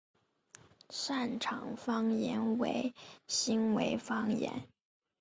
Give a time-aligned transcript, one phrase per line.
[0.89, 2.95] 擅长方言为
[3.27, 4.67] 新舄方言。